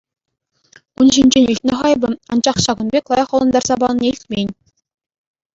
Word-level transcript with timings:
Ун 1.03 1.11
ҫинчен 1.17 1.45
илтнӗ-ха 1.53 1.87
эпӗ 1.97 2.09
Анчах 2.37 2.57
ҫакӑн 2.65 2.87
пек 2.97 3.05
лайӑх 3.15 3.29
ӑнлантарса 3.39 3.75
панине 3.85 4.07
илтмен. 4.15 4.49